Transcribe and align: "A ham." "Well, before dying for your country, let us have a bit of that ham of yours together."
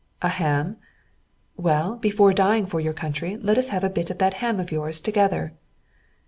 "A 0.23 0.29
ham." 0.29 0.77
"Well, 1.57 1.95
before 1.95 2.33
dying 2.33 2.65
for 2.65 2.79
your 2.79 2.91
country, 2.91 3.37
let 3.37 3.59
us 3.59 3.67
have 3.67 3.83
a 3.83 3.87
bit 3.91 4.09
of 4.09 4.17
that 4.17 4.33
ham 4.41 4.59
of 4.59 4.71
yours 4.71 4.99
together." 4.99 5.51